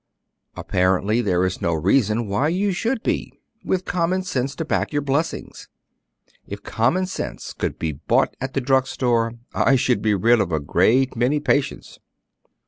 "Apparently 0.55 1.21
there 1.21 1.45
is 1.45 1.61
no 1.61 1.75
reason 1.75 2.25
why 2.25 2.47
you 2.47 2.71
should 2.71 3.03
be, 3.03 3.31
with 3.63 3.85
common 3.85 4.23
sense 4.23 4.55
to 4.55 4.65
back 4.65 4.91
your 4.91 5.03
blessings. 5.03 5.67
If 6.47 6.63
common 6.63 7.05
sense 7.05 7.53
could 7.53 7.77
be 7.77 7.91
bought 7.91 8.35
at 8.41 8.55
the 8.55 8.61
drug 8.61 8.87
store, 8.87 9.33
I 9.53 9.75
should 9.75 10.01
be 10.01 10.15
rid 10.15 10.41
of 10.41 10.51
a 10.51 10.59
great 10.59 11.15
many 11.15 11.39
patients." 11.39 11.99